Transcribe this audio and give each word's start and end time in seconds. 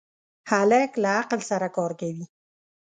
هلک 0.49 0.91
له 1.03 1.09
عقل 1.21 1.39
سره 1.49 1.67
کار 1.75 1.91
کوي. 1.99 2.25